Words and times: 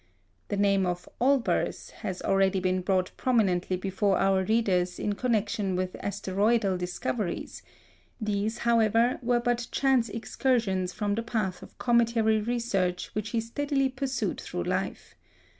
The 0.47 0.57
name 0.57 0.87
of 0.87 1.07
Olbers 1.19 1.91
has 1.99 2.23
already 2.23 2.59
been 2.59 2.81
brought 2.81 3.11
prominently 3.17 3.77
before 3.77 4.17
our 4.17 4.43
readers 4.43 4.97
in 4.97 5.13
connection 5.13 5.75
with 5.75 5.95
asteroidal 5.99 6.75
discoveries; 6.75 7.61
these, 8.19 8.57
however, 8.65 9.19
were 9.21 9.39
but 9.39 9.67
chance 9.69 10.09
excursions 10.09 10.91
from 10.91 11.13
the 11.13 11.21
path 11.21 11.61
of 11.61 11.77
cometary 11.77 12.41
research 12.41 13.11
which 13.13 13.29
he 13.29 13.39
steadily 13.39 13.89
pursued 13.89 14.41
through 14.41 14.63
life. 14.63 15.13